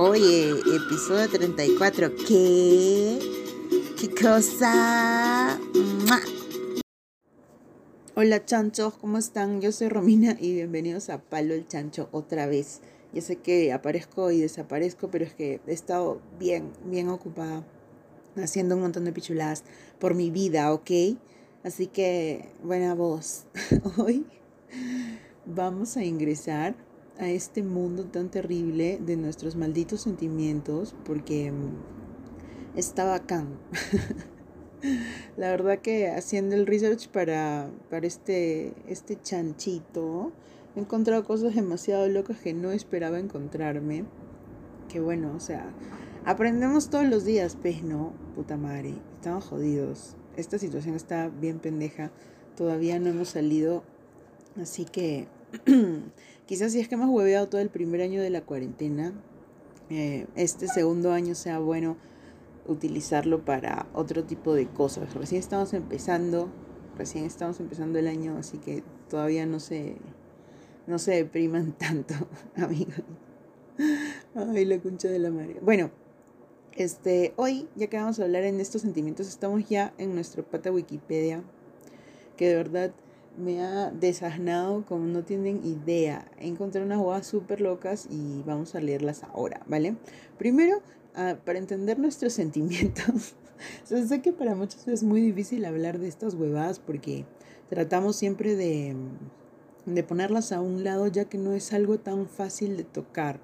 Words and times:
Oye, 0.00 0.50
episodio 0.50 1.28
34. 1.28 2.14
¿Qué? 2.14 3.18
¿Qué 3.98 4.08
cosa? 4.14 5.58
Hola 8.14 8.44
chanchos, 8.44 8.94
¿cómo 8.94 9.18
están? 9.18 9.60
Yo 9.60 9.72
soy 9.72 9.88
Romina 9.88 10.36
y 10.38 10.54
bienvenidos 10.54 11.10
a 11.10 11.18
Palo 11.18 11.52
el 11.52 11.66
Chancho 11.66 12.08
otra 12.12 12.46
vez. 12.46 12.80
Ya 13.12 13.22
sé 13.22 13.38
que 13.38 13.72
aparezco 13.72 14.30
y 14.30 14.40
desaparezco, 14.40 15.10
pero 15.10 15.24
es 15.24 15.34
que 15.34 15.60
he 15.66 15.72
estado 15.72 16.20
bien, 16.38 16.70
bien 16.84 17.08
ocupada 17.08 17.66
haciendo 18.36 18.76
un 18.76 18.82
montón 18.82 19.04
de 19.04 19.10
pichuladas 19.10 19.64
por 19.98 20.14
mi 20.14 20.30
vida, 20.30 20.72
¿ok? 20.72 20.90
Así 21.64 21.88
que, 21.88 22.52
buena 22.62 22.94
voz. 22.94 23.46
Hoy 23.96 24.24
vamos 25.44 25.96
a 25.96 26.04
ingresar 26.04 26.76
a 27.18 27.28
este 27.28 27.62
mundo 27.62 28.04
tan 28.04 28.30
terrible 28.30 28.98
de 29.04 29.16
nuestros 29.16 29.56
malditos 29.56 30.02
sentimientos 30.02 30.94
porque 31.04 31.50
mm, 31.50 32.78
está 32.78 33.04
bacán. 33.04 33.58
La 35.36 35.50
verdad 35.50 35.80
que 35.80 36.08
haciendo 36.08 36.54
el 36.54 36.66
research 36.66 37.08
para, 37.08 37.68
para 37.90 38.06
este, 38.06 38.72
este 38.86 39.20
chanchito, 39.20 40.32
he 40.76 40.80
encontrado 40.80 41.24
cosas 41.24 41.56
demasiado 41.56 42.08
locas 42.08 42.38
que 42.38 42.54
no 42.54 42.70
esperaba 42.70 43.18
encontrarme. 43.18 44.04
Que 44.88 45.00
bueno, 45.00 45.32
o 45.36 45.40
sea, 45.40 45.72
aprendemos 46.24 46.88
todos 46.88 47.06
los 47.06 47.24
días, 47.24 47.58
pues 47.60 47.82
no, 47.82 48.12
puta 48.36 48.56
madre, 48.56 48.94
estamos 49.16 49.44
jodidos. 49.44 50.16
Esta 50.36 50.58
situación 50.58 50.94
está 50.94 51.28
bien 51.28 51.58
pendeja, 51.58 52.12
todavía 52.56 53.00
no 53.00 53.10
hemos 53.10 53.30
salido, 53.30 53.82
así 54.56 54.84
que 54.84 55.26
Quizás 56.46 56.72
si 56.72 56.80
es 56.80 56.88
que 56.88 56.94
hemos 56.94 57.10
hueveado 57.10 57.48
todo 57.48 57.60
el 57.60 57.68
primer 57.68 58.00
año 58.00 58.22
de 58.22 58.30
la 58.30 58.42
cuarentena, 58.42 59.12
eh, 59.90 60.26
este 60.34 60.68
segundo 60.68 61.12
año 61.12 61.34
sea 61.34 61.58
bueno 61.58 61.96
utilizarlo 62.66 63.44
para 63.44 63.86
otro 63.94 64.24
tipo 64.24 64.54
de 64.54 64.66
cosas. 64.66 65.14
Recién 65.14 65.40
estamos 65.40 65.72
empezando, 65.72 66.50
recién 66.96 67.24
estamos 67.24 67.60
empezando 67.60 67.98
el 67.98 68.06
año, 68.06 68.36
así 68.36 68.58
que 68.58 68.82
todavía 69.08 69.46
no 69.46 69.60
se, 69.60 69.96
no 70.86 70.98
se 70.98 71.12
depriman 71.12 71.72
tanto, 71.78 72.14
amigos. 72.56 73.02
Ay, 74.34 74.64
la 74.64 74.78
concha 74.78 75.08
de 75.08 75.18
la 75.18 75.30
madre. 75.30 75.58
Bueno, 75.62 75.90
este, 76.74 77.32
hoy, 77.36 77.68
ya 77.74 77.88
que 77.88 77.96
vamos 77.96 78.20
a 78.20 78.24
hablar 78.24 78.44
en 78.44 78.60
estos 78.60 78.82
sentimientos, 78.82 79.28
estamos 79.28 79.68
ya 79.68 79.94
en 79.98 80.14
nuestro 80.14 80.44
pata 80.44 80.70
Wikipedia, 80.70 81.42
que 82.36 82.48
de 82.48 82.54
verdad 82.54 82.92
me 83.38 83.62
ha 83.62 83.90
desasnado 83.90 84.84
como 84.86 85.06
no 85.06 85.24
tienen 85.24 85.64
idea. 85.64 86.30
Encontré 86.38 86.82
unas 86.82 86.98
bodas 86.98 87.26
súper 87.26 87.60
locas 87.60 88.06
y 88.10 88.42
vamos 88.44 88.74
a 88.74 88.80
leerlas 88.80 89.22
ahora, 89.22 89.62
¿vale? 89.66 89.96
Primero, 90.36 90.82
ah, 91.14 91.36
para 91.44 91.58
entender 91.58 91.98
nuestros 91.98 92.32
sentimientos. 92.34 93.34
sé 93.84 94.22
que 94.22 94.32
para 94.32 94.54
muchos 94.54 94.86
es 94.88 95.02
muy 95.02 95.20
difícil 95.20 95.64
hablar 95.64 95.98
de 95.98 96.08
estas 96.08 96.34
huevadas 96.34 96.78
porque 96.78 97.24
tratamos 97.68 98.16
siempre 98.16 98.56
de, 98.56 98.96
de 99.86 100.02
ponerlas 100.02 100.52
a 100.52 100.60
un 100.60 100.84
lado 100.84 101.06
ya 101.06 101.26
que 101.26 101.38
no 101.38 101.52
es 101.52 101.72
algo 101.72 101.98
tan 101.98 102.26
fácil 102.26 102.76
de 102.76 102.84
tocar, 102.84 103.40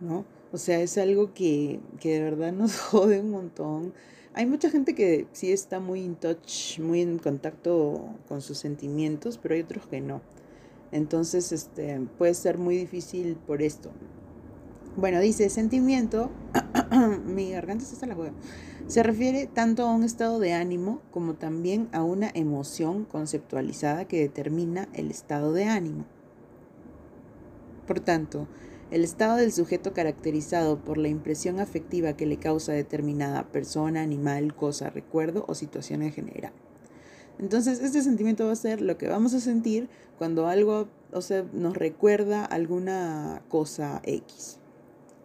¿no? 0.00 0.24
O 0.52 0.58
sea, 0.58 0.80
es 0.80 0.98
algo 0.98 1.32
que, 1.32 1.80
que 1.98 2.14
de 2.14 2.22
verdad 2.22 2.52
nos 2.52 2.78
jode 2.78 3.20
un 3.20 3.30
montón 3.30 3.94
hay 4.34 4.46
mucha 4.46 4.70
gente 4.70 4.94
que 4.94 5.26
sí 5.32 5.52
está 5.52 5.80
muy 5.80 6.00
in 6.00 6.16
touch, 6.16 6.78
muy 6.78 7.02
en 7.02 7.18
contacto 7.18 8.08
con 8.28 8.40
sus 8.40 8.58
sentimientos, 8.58 9.38
pero 9.38 9.54
hay 9.54 9.60
otros 9.60 9.86
que 9.86 10.00
no. 10.00 10.22
Entonces, 10.90 11.52
este, 11.52 12.00
puede 12.18 12.34
ser 12.34 12.58
muy 12.58 12.76
difícil 12.76 13.36
por 13.46 13.62
esto. 13.62 13.90
Bueno, 14.96 15.20
dice 15.20 15.48
sentimiento, 15.48 16.30
mi 17.26 17.50
garganta 17.50 17.84
se 17.84 17.94
está 17.94 18.06
la 18.06 18.14
juega. 18.14 18.32
Se 18.86 19.02
refiere 19.02 19.46
tanto 19.46 19.86
a 19.86 19.94
un 19.94 20.04
estado 20.04 20.38
de 20.38 20.52
ánimo 20.52 21.00
como 21.10 21.34
también 21.34 21.88
a 21.92 22.02
una 22.02 22.30
emoción 22.34 23.04
conceptualizada 23.04 24.06
que 24.06 24.20
determina 24.20 24.88
el 24.92 25.10
estado 25.10 25.52
de 25.52 25.64
ánimo. 25.64 26.04
Por 27.86 28.00
tanto, 28.00 28.48
el 28.92 29.04
estado 29.04 29.36
del 29.38 29.52
sujeto 29.52 29.94
caracterizado 29.94 30.78
por 30.78 30.98
la 30.98 31.08
impresión 31.08 31.60
afectiva 31.60 32.12
que 32.12 32.26
le 32.26 32.36
causa 32.36 32.72
determinada 32.72 33.48
persona, 33.48 34.02
animal, 34.02 34.54
cosa, 34.54 34.90
recuerdo 34.90 35.46
o 35.48 35.54
situación 35.54 36.02
en 36.02 36.12
general. 36.12 36.52
Entonces, 37.38 37.80
este 37.80 38.02
sentimiento 38.02 38.44
va 38.44 38.52
a 38.52 38.56
ser 38.56 38.82
lo 38.82 38.98
que 38.98 39.08
vamos 39.08 39.32
a 39.32 39.40
sentir 39.40 39.88
cuando 40.18 40.46
algo, 40.46 40.88
o 41.10 41.22
sea, 41.22 41.42
nos 41.54 41.74
recuerda 41.74 42.44
alguna 42.44 43.42
cosa 43.48 44.02
X. 44.04 44.58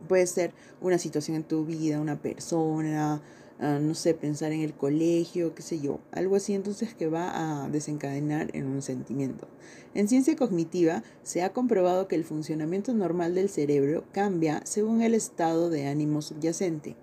Puede 0.07 0.27
ser 0.27 0.53
una 0.79 0.97
situación 0.97 1.35
en 1.35 1.43
tu 1.43 1.65
vida, 1.65 1.99
una 1.99 2.21
persona, 2.21 3.21
No 3.59 3.95
sé, 3.95 4.13
pensar 4.13 4.51
en 4.51 4.61
el 4.61 4.75
colegio, 4.75 5.55
qué 5.55 5.63
sé 5.63 5.79
yo, 5.79 5.99
algo 6.11 6.35
así 6.35 6.53
entonces 6.53 6.93
que 6.93 7.07
va 7.07 7.63
a 7.63 7.69
desencadenar 7.69 8.55
en 8.55 8.67
un 8.67 8.83
sentimiento. 8.83 9.47
En 9.95 10.07
ciencia 10.07 10.35
cognitiva 10.35 11.03
se 11.23 11.41
ha 11.41 11.53
comprobado 11.53 12.07
que 12.07 12.15
el 12.15 12.23
funcionamiento 12.23 12.93
normal 12.93 13.33
del 13.33 13.49
cerebro 13.49 14.03
cambia 14.11 14.61
según 14.63 15.01
el 15.01 15.15
estado 15.15 15.71
de 15.71 15.87
ánimo 15.87 16.21
subyacente 16.21 16.95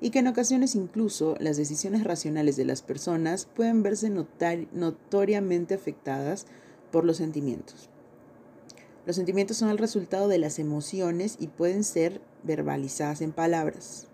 y 0.00 0.10
que 0.10 0.18
en 0.18 0.26
ocasiones 0.26 0.74
incluso 0.74 1.36
las 1.38 1.56
decisiones 1.56 2.02
racionales 2.02 2.56
de 2.56 2.64
las 2.64 2.82
personas 2.82 3.46
pueden 3.54 3.84
verse 3.84 4.10
notoriamente 4.10 5.74
afectadas 5.74 6.46
por 6.90 7.04
los 7.04 7.18
sentimientos. 7.18 7.88
Los 9.06 9.14
sentimientos 9.16 9.56
son 9.56 9.70
el 9.70 9.78
resultado 9.78 10.26
de 10.26 10.38
las 10.38 10.58
emociones 10.58 11.36
y 11.38 11.46
pueden 11.46 11.84
ser 11.84 12.20
verbalizadas 12.42 13.20
en 13.20 13.30
palabras. 13.30 14.09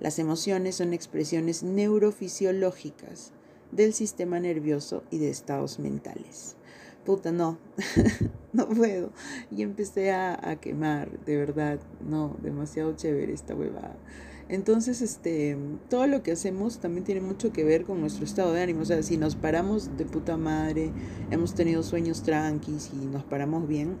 Las 0.00 0.18
emociones 0.18 0.76
son 0.76 0.92
expresiones 0.92 1.62
neurofisiológicas 1.62 3.32
del 3.72 3.92
sistema 3.92 4.38
nervioso 4.40 5.02
y 5.10 5.18
de 5.18 5.28
estados 5.28 5.78
mentales. 5.78 6.56
Puta, 7.04 7.32
no, 7.32 7.58
no 8.52 8.68
puedo. 8.68 9.12
Y 9.50 9.62
empecé 9.62 10.12
a, 10.12 10.58
quemar, 10.60 11.18
de 11.24 11.36
verdad, 11.36 11.80
no, 12.06 12.36
demasiado 12.42 12.94
chévere 12.94 13.32
esta 13.32 13.54
huevada. 13.54 13.96
Entonces, 14.48 15.02
este, 15.02 15.56
todo 15.90 16.06
lo 16.06 16.22
que 16.22 16.32
hacemos 16.32 16.78
también 16.78 17.04
tiene 17.04 17.20
mucho 17.20 17.52
que 17.52 17.64
ver 17.64 17.84
con 17.84 18.00
nuestro 18.00 18.24
estado 18.24 18.52
de 18.52 18.62
ánimo. 18.62 18.82
O 18.82 18.84
sea, 18.84 19.02
si 19.02 19.16
nos 19.16 19.36
paramos 19.36 19.96
de 19.96 20.04
puta 20.04 20.36
madre, 20.36 20.90
hemos 21.30 21.54
tenido 21.54 21.82
sueños 21.82 22.22
tranquis 22.22 22.90
y 22.92 23.06
nos 23.06 23.24
paramos 23.24 23.66
bien, 23.66 23.96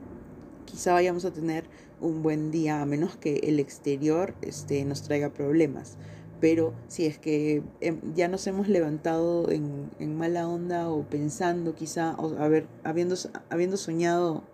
quizá 0.70 0.92
vayamos 0.92 1.24
a 1.24 1.32
tener 1.32 1.64
un 2.00 2.22
buen 2.22 2.50
día, 2.50 2.82
a 2.82 2.86
menos 2.86 3.16
que 3.16 3.36
el 3.36 3.58
exterior 3.58 4.34
este, 4.42 4.84
nos 4.84 5.02
traiga 5.02 5.30
problemas. 5.30 5.96
Pero 6.40 6.72
si 6.86 7.06
es 7.06 7.18
que 7.18 7.62
em, 7.80 8.00
ya 8.14 8.28
nos 8.28 8.46
hemos 8.46 8.68
levantado 8.68 9.50
en, 9.50 10.16
mala 10.16 10.46
onda 10.48 10.88
o 10.88 11.02
pensando 11.02 11.74
quizá, 11.74 12.14
o 12.16 12.38
haber, 12.38 12.66
habiendo, 12.84 13.16
habiendo 13.50 13.76
soñado 13.76 14.44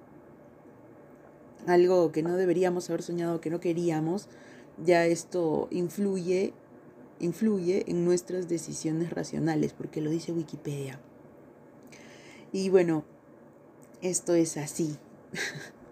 algo 1.67 2.13
que 2.13 2.23
no 2.23 2.37
deberíamos 2.37 2.89
haber 2.89 3.03
soñado, 3.03 3.41
que 3.41 3.51
no 3.51 3.61
queríamos, 3.61 4.29
ya 4.83 5.05
esto 5.07 5.69
influye, 5.71 6.55
influye 7.21 7.85
en 7.87 8.05
nuestras 8.05 8.49
decisiones 8.49 9.11
racionales, 9.11 9.73
porque 9.73 10.01
lo 10.01 10.11
dice 10.11 10.33
Wikipedia. 10.33 11.01
Y 12.53 12.71
bueno, 12.71 13.05
esto 14.01 14.35
es 14.35 14.57
así. 14.57 14.97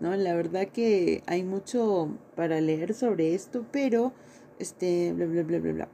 ¿no? 0.00 0.14
La 0.16 0.34
verdad 0.34 0.68
que 0.68 1.22
hay 1.26 1.42
mucho 1.42 2.10
para 2.34 2.60
leer 2.60 2.94
sobre 2.94 3.34
esto, 3.34 3.64
pero 3.70 4.12
este, 4.58 5.12
bla, 5.12 5.26
bla, 5.26 5.42
bla, 5.42 5.58
bla, 5.58 5.72
bla. 5.72 5.88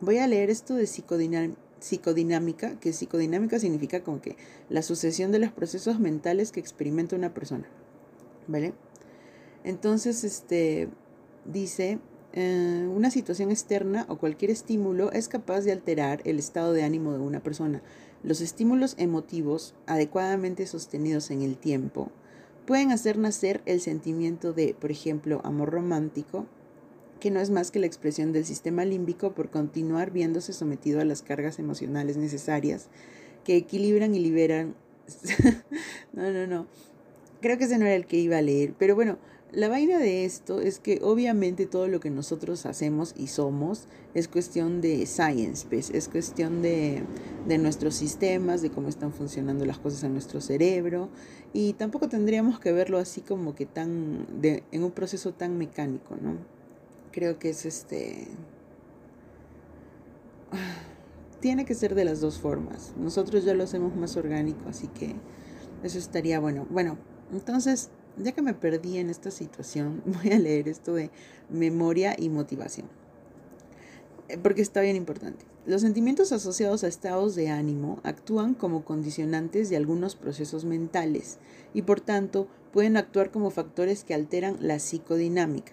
Voy 0.00 0.18
a 0.18 0.26
leer 0.26 0.50
esto 0.50 0.74
de 0.74 0.86
psicodinámica, 0.86 2.78
que 2.80 2.92
psicodinámica 2.92 3.58
significa 3.58 4.02
como 4.02 4.20
que 4.20 4.36
la 4.68 4.82
sucesión 4.82 5.32
de 5.32 5.38
los 5.38 5.52
procesos 5.52 6.00
mentales 6.00 6.52
que 6.52 6.60
experimenta 6.60 7.16
una 7.16 7.32
persona, 7.32 7.66
¿vale? 8.46 8.74
Entonces, 9.62 10.24
este, 10.24 10.88
dice, 11.46 11.98
eh, 12.34 12.88
una 12.92 13.10
situación 13.10 13.50
externa 13.50 14.06
o 14.08 14.18
cualquier 14.18 14.50
estímulo 14.50 15.12
es 15.12 15.28
capaz 15.28 15.60
de 15.60 15.72
alterar 15.72 16.20
el 16.24 16.38
estado 16.38 16.72
de 16.72 16.82
ánimo 16.82 17.12
de 17.12 17.20
una 17.20 17.40
persona. 17.40 17.80
Los 18.22 18.40
estímulos 18.40 18.94
emotivos, 18.98 19.74
adecuadamente 19.86 20.66
sostenidos 20.66 21.30
en 21.30 21.42
el 21.42 21.56
tiempo, 21.56 22.10
pueden 22.66 22.92
hacer 22.92 23.18
nacer 23.18 23.62
el 23.66 23.80
sentimiento 23.80 24.52
de, 24.52 24.74
por 24.74 24.90
ejemplo, 24.90 25.40
amor 25.44 25.70
romántico, 25.70 26.46
que 27.20 27.30
no 27.30 27.40
es 27.40 27.50
más 27.50 27.70
que 27.70 27.78
la 27.78 27.86
expresión 27.86 28.32
del 28.32 28.44
sistema 28.44 28.84
límbico 28.84 29.32
por 29.32 29.50
continuar 29.50 30.10
viéndose 30.10 30.52
sometido 30.52 31.00
a 31.00 31.04
las 31.04 31.22
cargas 31.22 31.58
emocionales 31.58 32.16
necesarias 32.16 32.88
que 33.44 33.56
equilibran 33.56 34.14
y 34.14 34.20
liberan. 34.20 34.74
no, 36.12 36.30
no, 36.30 36.46
no. 36.46 36.66
Creo 37.40 37.58
que 37.58 37.64
ese 37.64 37.78
no 37.78 37.86
era 37.86 37.94
el 37.94 38.06
que 38.06 38.16
iba 38.18 38.38
a 38.38 38.42
leer, 38.42 38.74
pero 38.78 38.94
bueno, 38.94 39.18
la 39.54 39.68
vaina 39.68 39.98
de 39.98 40.24
esto 40.24 40.60
es 40.60 40.78
que 40.78 41.00
obviamente 41.02 41.66
todo 41.66 41.88
lo 41.88 42.00
que 42.00 42.10
nosotros 42.10 42.66
hacemos 42.66 43.14
y 43.16 43.28
somos 43.28 43.86
es 44.14 44.28
cuestión 44.28 44.80
de 44.80 45.06
science, 45.06 45.66
pues, 45.68 45.90
es 45.90 46.08
cuestión 46.08 46.62
de, 46.62 47.02
de 47.46 47.58
nuestros 47.58 47.94
sistemas, 47.94 48.62
de 48.62 48.70
cómo 48.70 48.88
están 48.88 49.12
funcionando 49.12 49.64
las 49.64 49.78
cosas 49.78 50.02
en 50.04 50.12
nuestro 50.12 50.40
cerebro 50.40 51.08
y 51.52 51.74
tampoco 51.74 52.08
tendríamos 52.08 52.58
que 52.58 52.72
verlo 52.72 52.98
así 52.98 53.20
como 53.20 53.54
que 53.54 53.64
tan, 53.64 54.26
de, 54.40 54.64
en 54.72 54.82
un 54.82 54.90
proceso 54.90 55.32
tan 55.32 55.56
mecánico, 55.56 56.16
¿no? 56.20 56.36
Creo 57.12 57.38
que 57.38 57.50
es 57.50 57.64
este... 57.64 58.26
Tiene 61.40 61.64
que 61.64 61.74
ser 61.74 61.94
de 61.94 62.04
las 62.06 62.20
dos 62.20 62.38
formas. 62.38 62.94
Nosotros 62.96 63.44
ya 63.44 63.52
lo 63.54 63.64
hacemos 63.64 63.94
más 63.94 64.16
orgánico, 64.16 64.68
así 64.68 64.88
que 64.88 65.14
eso 65.82 65.98
estaría 65.98 66.40
bueno. 66.40 66.66
Bueno, 66.70 66.96
entonces 67.32 67.90
ya 68.16 68.32
que 68.32 68.42
me 68.42 68.54
perdí 68.54 68.98
en 68.98 69.10
esta 69.10 69.30
situación, 69.30 70.02
voy 70.22 70.32
a 70.32 70.38
leer 70.38 70.68
esto 70.68 70.94
de 70.94 71.10
memoria 71.50 72.14
y 72.18 72.28
motivación. 72.28 72.88
Eh, 74.28 74.38
porque 74.38 74.62
está 74.62 74.80
bien 74.80 74.96
importante. 74.96 75.44
Los 75.66 75.82
sentimientos 75.82 76.32
asociados 76.32 76.84
a 76.84 76.88
estados 76.88 77.34
de 77.34 77.48
ánimo 77.48 78.00
actúan 78.02 78.54
como 78.54 78.84
condicionantes 78.84 79.70
de 79.70 79.76
algunos 79.76 80.14
procesos 80.14 80.64
mentales 80.64 81.38
y 81.72 81.82
por 81.82 82.00
tanto 82.00 82.48
pueden 82.72 82.96
actuar 82.96 83.30
como 83.30 83.50
factores 83.50 84.04
que 84.04 84.14
alteran 84.14 84.58
la 84.60 84.78
psicodinámica, 84.78 85.72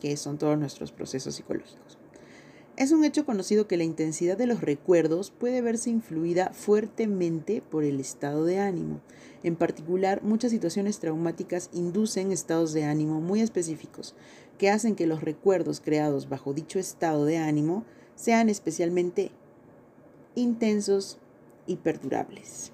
que 0.00 0.16
son 0.16 0.38
todos 0.38 0.58
nuestros 0.58 0.92
procesos 0.92 1.34
psicológicos. 1.34 1.97
Es 2.78 2.92
un 2.92 3.04
hecho 3.04 3.26
conocido 3.26 3.66
que 3.66 3.76
la 3.76 3.82
intensidad 3.82 4.38
de 4.38 4.46
los 4.46 4.60
recuerdos 4.60 5.32
puede 5.32 5.62
verse 5.62 5.90
influida 5.90 6.52
fuertemente 6.52 7.60
por 7.60 7.82
el 7.82 7.98
estado 7.98 8.44
de 8.44 8.60
ánimo. 8.60 9.00
En 9.42 9.56
particular, 9.56 10.22
muchas 10.22 10.52
situaciones 10.52 11.00
traumáticas 11.00 11.70
inducen 11.72 12.30
estados 12.30 12.72
de 12.72 12.84
ánimo 12.84 13.20
muy 13.20 13.40
específicos, 13.40 14.14
que 14.58 14.70
hacen 14.70 14.94
que 14.94 15.08
los 15.08 15.22
recuerdos 15.22 15.80
creados 15.80 16.28
bajo 16.28 16.54
dicho 16.54 16.78
estado 16.78 17.24
de 17.24 17.38
ánimo 17.38 17.84
sean 18.14 18.48
especialmente 18.48 19.32
intensos 20.36 21.18
y 21.66 21.78
perdurables. 21.78 22.70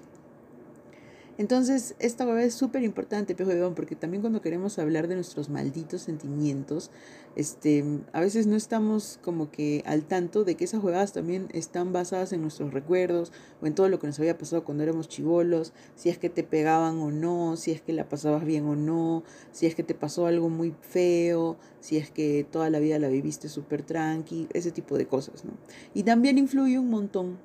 Entonces, 1.37 1.95
esta 1.99 2.41
es 2.41 2.53
súper 2.53 2.83
importante, 2.83 3.35
pejo 3.35 3.51
porque 3.75 3.97
también 3.97 4.21
cuando 4.21 4.41
queremos 4.41 4.79
hablar 4.79 5.09
de 5.09 5.15
nuestros 5.15 5.49
malditos 5.49 6.01
sentimientos, 6.01 6.91
este, 7.35 7.83
a 8.13 8.21
veces 8.21 8.47
no 8.47 8.55
estamos 8.55 9.19
como 9.21 9.51
que 9.51 9.83
al 9.85 10.05
tanto 10.05 10.45
de 10.45 10.55
que 10.55 10.63
esas 10.63 10.81
huevadas 10.81 11.11
también 11.11 11.49
están 11.51 11.91
basadas 11.91 12.31
en 12.31 12.41
nuestros 12.41 12.73
recuerdos 12.73 13.33
o 13.61 13.67
en 13.67 13.75
todo 13.75 13.89
lo 13.89 13.99
que 13.99 14.07
nos 14.07 14.17
había 14.19 14.37
pasado 14.37 14.63
cuando 14.63 14.83
éramos 14.83 15.09
chivolos, 15.09 15.73
si 15.95 16.07
es 16.07 16.17
que 16.17 16.29
te 16.29 16.43
pegaban 16.43 16.99
o 16.99 17.11
no, 17.11 17.57
si 17.57 17.71
es 17.71 17.81
que 17.81 17.91
la 17.91 18.07
pasabas 18.07 18.45
bien 18.45 18.65
o 18.65 18.77
no, 18.77 19.23
si 19.51 19.65
es 19.65 19.75
que 19.75 19.83
te 19.83 19.93
pasó 19.93 20.27
algo 20.27 20.47
muy 20.47 20.73
feo, 20.79 21.57
si 21.81 21.97
es 21.97 22.11
que 22.11 22.47
toda 22.49 22.69
la 22.69 22.79
vida 22.79 22.97
la 22.97 23.09
viviste 23.09 23.49
súper 23.49 23.83
tranqui, 23.83 24.47
ese 24.53 24.71
tipo 24.71 24.97
de 24.97 25.05
cosas, 25.05 25.43
¿no? 25.43 25.51
Y 25.93 26.03
también 26.03 26.37
influye 26.37 26.79
un 26.79 26.89
montón, 26.89 27.37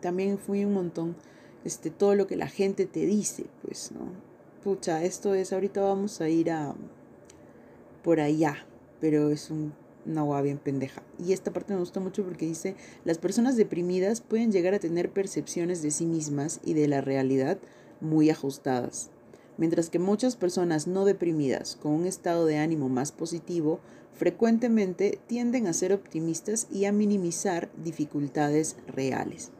también 0.00 0.30
influye 0.30 0.66
un 0.66 0.74
montón 0.74 1.16
este, 1.64 1.90
todo 1.90 2.14
lo 2.14 2.26
que 2.26 2.36
la 2.36 2.48
gente 2.48 2.86
te 2.86 3.06
dice, 3.06 3.46
pues, 3.62 3.92
¿no? 3.92 4.06
Pucha, 4.62 5.02
esto 5.02 5.34
es, 5.34 5.52
ahorita 5.52 5.80
vamos 5.80 6.20
a 6.20 6.28
ir 6.28 6.50
a 6.50 6.74
por 8.02 8.20
allá, 8.20 8.66
pero 9.00 9.30
es 9.30 9.50
un, 9.50 9.72
una 10.06 10.20
agua 10.20 10.42
bien 10.42 10.58
pendeja. 10.58 11.02
Y 11.18 11.32
esta 11.32 11.52
parte 11.52 11.72
me 11.72 11.80
gusta 11.80 12.00
mucho 12.00 12.24
porque 12.24 12.46
dice, 12.46 12.76
las 13.04 13.18
personas 13.18 13.56
deprimidas 13.56 14.20
pueden 14.20 14.52
llegar 14.52 14.74
a 14.74 14.78
tener 14.78 15.10
percepciones 15.10 15.82
de 15.82 15.90
sí 15.90 16.06
mismas 16.06 16.60
y 16.64 16.74
de 16.74 16.88
la 16.88 17.00
realidad 17.00 17.58
muy 18.00 18.30
ajustadas, 18.30 19.10
mientras 19.56 19.90
que 19.90 19.98
muchas 19.98 20.36
personas 20.36 20.86
no 20.86 21.04
deprimidas 21.04 21.76
con 21.76 21.92
un 21.92 22.06
estado 22.06 22.46
de 22.46 22.58
ánimo 22.58 22.88
más 22.88 23.12
positivo 23.12 23.80
frecuentemente 24.12 25.18
tienden 25.26 25.66
a 25.66 25.72
ser 25.72 25.92
optimistas 25.92 26.68
y 26.70 26.84
a 26.84 26.92
minimizar 26.92 27.70
dificultades 27.82 28.76
reales. 28.86 29.50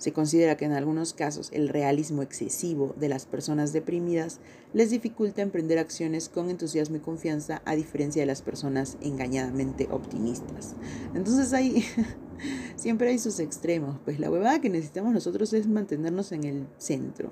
Se 0.00 0.14
considera 0.14 0.56
que 0.56 0.64
en 0.64 0.72
algunos 0.72 1.12
casos 1.12 1.50
el 1.52 1.68
realismo 1.68 2.22
excesivo 2.22 2.94
de 2.98 3.10
las 3.10 3.26
personas 3.26 3.74
deprimidas 3.74 4.40
les 4.72 4.88
dificulta 4.88 5.42
emprender 5.42 5.78
acciones 5.78 6.30
con 6.30 6.48
entusiasmo 6.48 6.96
y 6.96 7.00
confianza 7.00 7.60
a 7.66 7.76
diferencia 7.76 8.22
de 8.22 8.26
las 8.26 8.40
personas 8.40 8.96
engañadamente 9.02 9.88
optimistas. 9.90 10.74
Entonces 11.14 11.52
hay 11.52 11.84
siempre 12.76 13.10
hay 13.10 13.18
sus 13.18 13.40
extremos, 13.40 13.98
pues 14.06 14.18
la 14.18 14.30
huevada 14.30 14.62
que 14.62 14.70
necesitamos 14.70 15.12
nosotros 15.12 15.52
es 15.52 15.66
mantenernos 15.66 16.32
en 16.32 16.44
el 16.44 16.66
centro. 16.78 17.30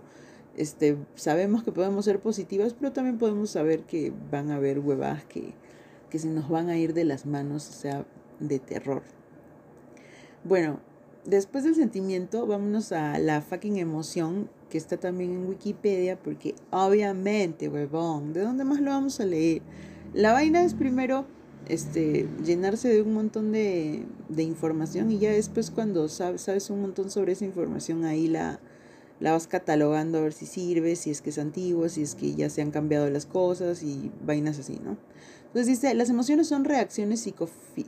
Este, 0.55 0.99
sabemos 1.15 1.63
que 1.63 1.73
podemos 1.73 2.05
ser 2.05 2.21
positivas, 2.21 2.75
pero 2.75 2.93
también 2.93 3.17
podemos 3.17 3.49
saber 3.49 3.85
que 3.85 4.13
van 4.31 4.51
a 4.51 4.57
haber 4.57 4.81
huevadas 4.81 5.25
que, 5.25 5.55
que 6.11 6.19
se 6.19 6.29
nos 6.29 6.51
van 6.51 6.69
a 6.69 6.77
ir 6.77 6.93
de 6.93 7.05
las 7.05 7.25
manos, 7.25 7.67
o 7.71 7.73
sea, 7.73 8.05
de 8.41 8.59
terror. 8.59 9.05
Bueno, 10.45 10.81
después 11.25 11.65
del 11.65 11.75
sentimiento, 11.75 12.47
vámonos 12.47 12.93
a 12.93 13.19
la 13.19 13.41
fucking 13.41 13.77
emoción, 13.79 14.49
que 14.71 14.79
está 14.79 14.97
también 14.97 15.33
en 15.33 15.49
Wikipedia, 15.49 16.19
porque 16.19 16.55
obviamente, 16.71 17.69
huevón, 17.69 18.33
¿de 18.33 18.43
dónde 18.43 18.65
más 18.65 18.81
lo 18.81 18.91
vamos 18.91 19.21
a 19.21 19.25
leer? 19.25 19.63
La 20.15 20.33
vaina 20.33 20.63
es 20.63 20.75
primero 20.75 21.27
este, 21.69 22.29
llenarse 22.45 22.89
de 22.89 23.03
un 23.03 23.13
montón 23.13 23.53
de, 23.53 24.05
de 24.29 24.43
información 24.43 25.11
y 25.11 25.19
ya 25.19 25.31
después 25.31 25.71
cuando 25.71 26.09
sabes, 26.09 26.43
sabes 26.43 26.71
un 26.71 26.81
montón 26.81 27.11
sobre 27.11 27.33
esa 27.33 27.45
información, 27.45 28.05
ahí 28.05 28.27
la, 28.27 28.61
la 29.21 29.33
vas 29.33 29.47
catalogando 29.47 30.19
a 30.19 30.23
ver 30.23 30.33
si 30.33 30.47
sirve, 30.47 30.97
si 30.97 31.11
es 31.11 31.21
que 31.21 31.31
es 31.31 31.39
antiguo, 31.39 31.89
si 31.89 32.03
es 32.03 32.15
que 32.15 32.35
ya 32.35 32.51
se 32.51 32.63
han 32.63 32.71
cambiado 32.71 33.11
las 33.11 33.27
cosas 33.27 33.83
y 33.83 34.11
vainas 34.25 34.59
así, 34.59 34.81
¿no? 34.83 34.97
Entonces 35.49 35.67
dice, 35.67 35.95
las 35.95 36.11
emociones 36.11 36.47
son 36.47 36.65
reacciones 36.65 37.27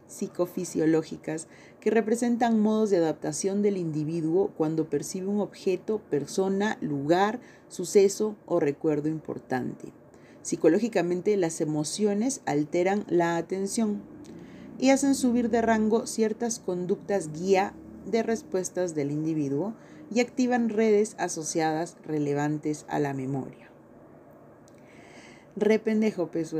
psicofisiológicas 0.09 1.47
que 1.79 1.91
representan 1.91 2.59
modos 2.59 2.89
de 2.89 2.97
adaptación 2.97 3.61
del 3.61 3.77
individuo 3.77 4.51
cuando 4.57 4.89
percibe 4.89 5.27
un 5.27 5.41
objeto, 5.41 6.01
persona, 6.11 6.79
lugar, 6.81 7.39
suceso 7.69 8.35
o 8.47 8.61
recuerdo 8.61 9.09
importante. 9.09 9.93
Psicológicamente 10.41 11.37
las 11.37 11.61
emociones 11.61 12.41
alteran 12.47 13.05
la 13.09 13.37
atención 13.37 14.01
y 14.79 14.89
hacen 14.89 15.15
subir 15.15 15.51
de 15.51 15.61
rango 15.61 16.06
ciertas 16.06 16.61
conductas 16.61 17.31
guía 17.31 17.75
de 18.11 18.23
respuestas 18.23 18.95
del 18.95 19.11
individuo 19.11 19.75
y 20.11 20.21
activan 20.21 20.71
redes 20.71 21.15
asociadas 21.19 21.99
relevantes 22.06 22.87
a 22.89 22.99
la 22.99 23.13
memoria. 23.13 23.69
Rependejo, 25.56 26.31
pues, 26.31 26.55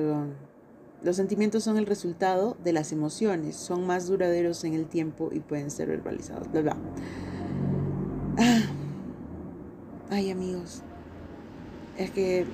los 1.03 1.17
sentimientos 1.17 1.65
son 1.65 1.79
el 1.79 1.87
resultado 1.87 2.57
de 2.63 2.73
las 2.73 2.93
emociones, 2.93 3.57
son 3.57 3.87
más 3.87 4.07
duraderos 4.07 4.65
en 4.65 4.75
el 4.75 4.87
tiempo 4.87 5.31
y 5.33 5.41
pueden 5.41 5.71
ser 5.71 5.89
verbalizados. 5.89 6.49
Ah. 8.39 8.63
Ay 10.11 10.31
amigos, 10.31 10.83
es 11.97 12.11
que 12.11 12.45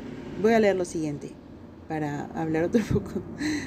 voy 0.43 0.53
a 0.53 0.61
leer 0.61 0.77
lo 0.77 0.85
siguiente 0.85 1.33
para 1.89 2.27
hablar 2.35 2.65
otro 2.65 2.83
poco. 2.93 3.23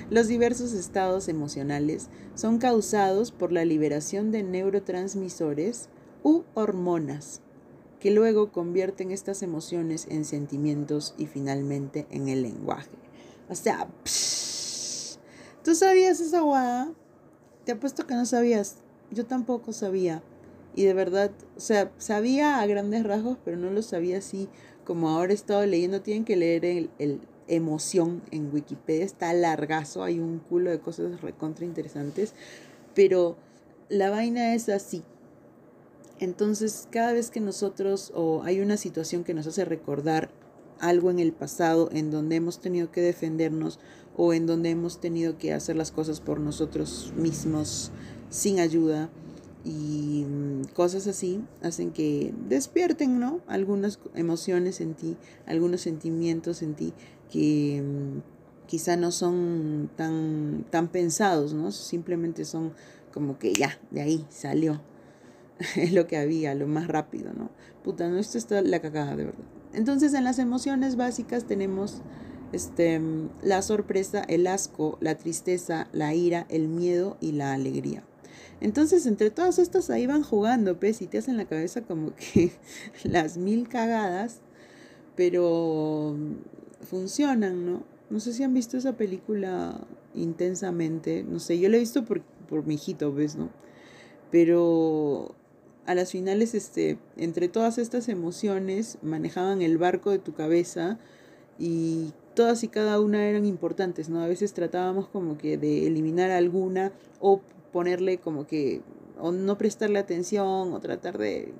Los 0.09 0.27
diversos 0.27 0.73
estados 0.73 1.27
emocionales 1.27 2.09
son 2.35 2.57
causados 2.59 3.31
por 3.31 3.51
la 3.51 3.65
liberación 3.65 4.31
de 4.31 4.43
neurotransmisores 4.43 5.89
u 6.23 6.43
hormonas 6.53 7.41
que 7.99 8.11
luego 8.11 8.51
convierten 8.51 9.11
estas 9.11 9.43
emociones 9.43 10.07
en 10.09 10.23
sentimientos 10.23 11.13
y 11.17 11.25
finalmente 11.25 12.07
en 12.11 12.29
el 12.29 12.43
lenguaje. 12.43 12.89
O 13.49 13.55
sea, 13.55 13.87
¿Tú 15.63 15.75
sabías 15.75 16.19
esa 16.19 16.41
guada? 16.41 16.91
Te 17.65 17.73
apuesto 17.73 18.07
que 18.07 18.15
no 18.15 18.25
sabías. 18.25 18.77
Yo 19.11 19.25
tampoco 19.25 19.73
sabía. 19.73 20.23
Y 20.75 20.85
de 20.85 20.93
verdad, 20.93 21.31
o 21.57 21.59
sea, 21.59 21.91
sabía 21.97 22.59
a 22.59 22.65
grandes 22.65 23.03
rasgos, 23.03 23.37
pero 23.43 23.57
no 23.57 23.69
lo 23.69 23.81
sabía 23.81 24.19
así 24.19 24.47
como 24.85 25.09
ahora 25.09 25.33
he 25.33 25.35
estado 25.35 25.65
leyendo. 25.65 26.01
Tienen 26.01 26.25
que 26.25 26.37
leer 26.37 26.65
el, 26.65 26.89
el 26.97 27.21
emoción 27.47 28.21
en 28.31 28.53
Wikipedia. 28.53 29.03
Está 29.03 29.33
largazo, 29.33 30.03
hay 30.03 30.19
un 30.19 30.39
culo 30.39 30.69
de 30.71 30.79
cosas 30.79 31.21
recontra 31.21 31.65
interesantes. 31.65 32.33
Pero 32.95 33.35
la 33.89 34.09
vaina 34.09 34.55
es 34.55 34.69
así. 34.69 35.03
Entonces, 36.19 36.87
cada 36.91 37.13
vez 37.13 37.31
que 37.31 37.39
nosotros 37.39 38.11
o 38.15 38.43
hay 38.43 38.61
una 38.61 38.77
situación 38.77 39.23
que 39.23 39.33
nos 39.33 39.47
hace 39.47 39.65
recordar 39.65 40.29
algo 40.79 41.11
en 41.11 41.19
el 41.19 41.31
pasado 41.31 41.89
en 41.91 42.11
donde 42.11 42.35
hemos 42.35 42.59
tenido 42.59 42.91
que 42.91 43.01
defendernos 43.01 43.79
o 44.15 44.33
en 44.33 44.45
donde 44.45 44.69
hemos 44.69 44.99
tenido 44.99 45.37
que 45.37 45.53
hacer 45.53 45.75
las 45.75 45.91
cosas 45.91 46.19
por 46.19 46.39
nosotros 46.39 47.13
mismos 47.15 47.91
sin 48.29 48.59
ayuda 48.59 49.09
y 49.63 50.25
mm, 50.27 50.73
cosas 50.73 51.07
así 51.07 51.41
hacen 51.61 51.91
que 51.91 52.33
despierten, 52.47 53.19
¿no? 53.19 53.41
Algunas 53.47 53.99
emociones 54.15 54.81
en 54.81 54.93
ti, 54.93 55.17
algunos 55.45 55.81
sentimientos 55.81 56.61
en 56.61 56.75
ti 56.75 56.93
que 57.31 57.83
mm, 57.83 58.67
quizá 58.67 58.97
no 58.97 59.11
son 59.11 59.89
tan, 59.95 60.65
tan 60.69 60.89
pensados, 60.89 61.53
¿no? 61.53 61.71
Simplemente 61.71 62.45
son 62.45 62.73
como 63.13 63.39
que 63.39 63.53
ya, 63.53 63.79
de 63.91 64.01
ahí 64.01 64.25
salió. 64.29 64.81
es 65.75 65.93
lo 65.93 66.07
que 66.07 66.17
había, 66.17 66.55
lo 66.55 66.67
más 66.67 66.87
rápido, 66.87 67.33
¿no? 67.33 67.49
Puta, 67.83 68.07
no, 68.07 68.17
esto 68.17 68.37
está 68.37 68.61
la 68.61 68.81
cagada, 68.81 69.15
de 69.15 69.25
verdad. 69.25 69.58
Entonces, 69.73 70.13
en 70.13 70.23
las 70.23 70.39
emociones 70.39 70.95
básicas 70.95 71.45
tenemos 71.45 72.01
este, 72.51 72.99
la 73.41 73.61
sorpresa, 73.61 74.23
el 74.27 74.47
asco, 74.47 74.97
la 75.01 75.15
tristeza, 75.15 75.87
la 75.91 76.13
ira, 76.13 76.45
el 76.49 76.67
miedo 76.67 77.17
y 77.21 77.33
la 77.33 77.53
alegría. 77.53 78.03
Entonces, 78.61 79.05
entre 79.05 79.29
todas 79.29 79.59
estas 79.59 79.89
ahí 79.89 80.05
van 80.05 80.23
jugando, 80.23 80.79
pues, 80.79 81.01
y 81.01 81.07
te 81.07 81.19
hacen 81.19 81.37
la 81.37 81.45
cabeza 81.45 81.81
como 81.81 82.13
que 82.33 82.51
las 83.03 83.37
mil 83.37 83.69
cagadas, 83.69 84.41
pero 85.15 86.15
funcionan, 86.81 87.65
¿no? 87.65 87.83
No 88.09 88.19
sé 88.19 88.33
si 88.33 88.43
han 88.43 88.53
visto 88.53 88.77
esa 88.77 88.93
película 88.97 89.79
intensamente, 90.15 91.23
no 91.23 91.39
sé, 91.39 91.59
yo 91.59 91.69
la 91.69 91.77
he 91.77 91.79
visto 91.79 92.03
por, 92.05 92.21
por 92.49 92.65
mi 92.65 92.75
hijito, 92.75 93.13
¿ves, 93.13 93.35
no? 93.35 93.49
Pero 94.31 95.35
a 95.89 95.95
las 95.95 96.11
finales, 96.11 96.53
este, 96.53 96.99
entre 97.17 97.47
todas 97.47 97.79
estas 97.79 98.09
emociones, 98.09 98.99
manejaban 99.01 99.63
el 99.63 99.79
barco 99.79 100.11
de 100.11 100.19
tu 100.19 100.35
cabeza 100.35 100.99
y 101.57 102.13
todas 102.35 102.63
y 102.63 102.67
cada 102.67 102.99
una 102.99 103.25
eran 103.27 103.43
importantes, 103.43 104.07
¿no? 104.07 104.21
A 104.21 104.27
veces 104.27 104.53
tratábamos 104.53 105.07
como 105.07 105.39
que 105.39 105.57
de 105.57 105.87
eliminar 105.87 106.29
alguna 106.29 106.91
o 107.19 107.41
ponerle 107.73 108.19
como 108.19 108.45
que, 108.45 108.83
o 109.17 109.31
no 109.31 109.57
prestarle 109.57 109.97
atención, 109.97 110.71
o 110.73 110.79
tratar 110.79 111.17
de 111.17 111.53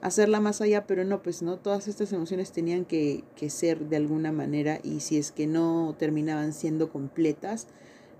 hacerla 0.00 0.40
más 0.40 0.62
allá, 0.62 0.86
pero 0.86 1.04
no, 1.04 1.22
pues 1.22 1.42
no, 1.42 1.58
todas 1.58 1.86
estas 1.86 2.14
emociones 2.14 2.50
tenían 2.50 2.86
que, 2.86 3.24
que 3.36 3.50
ser 3.50 3.90
de 3.90 3.96
alguna 3.96 4.32
manera 4.32 4.80
y 4.82 5.00
si 5.00 5.18
es 5.18 5.32
que 5.32 5.46
no 5.46 5.94
terminaban 5.98 6.54
siendo 6.54 6.88
completas, 6.88 7.66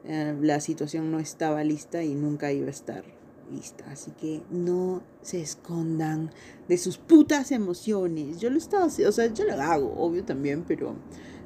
eh, 0.04 0.36
la 0.38 0.60
situación 0.60 1.10
no 1.10 1.18
estaba 1.18 1.64
lista 1.64 2.02
y 2.02 2.14
nunca 2.14 2.52
iba 2.52 2.66
a 2.66 2.70
estar 2.70 3.24
lista. 3.50 3.84
Así 3.90 4.10
que 4.12 4.42
no 4.50 5.02
se 5.22 5.40
escondan 5.40 6.30
de 6.68 6.78
sus 6.78 6.98
putas 6.98 7.52
emociones. 7.52 8.40
Yo 8.40 8.50
lo 8.50 8.58
estaba 8.58 8.84
haciendo, 8.84 9.10
o 9.10 9.12
sea, 9.12 9.32
yo 9.32 9.44
lo 9.44 9.54
hago, 9.54 9.94
obvio 9.96 10.24
también, 10.24 10.64
pero 10.66 10.94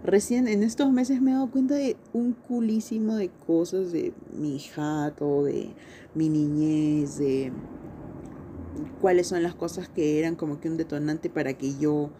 Recién 0.04 0.46
en 0.46 0.62
estos 0.62 0.92
meses 0.92 1.20
me 1.20 1.32
he 1.32 1.34
dado 1.34 1.50
cuenta 1.50 1.74
de 1.74 1.96
un 2.12 2.32
culísimo 2.32 3.16
de 3.16 3.30
cosas 3.30 3.90
de 3.90 4.12
mi 4.32 4.60
jato, 4.60 5.44
de 5.44 5.74
mi 6.14 6.28
niñez, 6.28 7.18
de 7.18 7.52
cuáles 9.00 9.26
son 9.26 9.42
las 9.42 9.56
cosas 9.56 9.88
que 9.88 10.20
eran 10.20 10.36
como 10.36 10.60
que 10.60 10.68
un 10.68 10.76
detonante 10.76 11.30
para 11.30 11.54
que 11.54 11.76
yo 11.78 12.10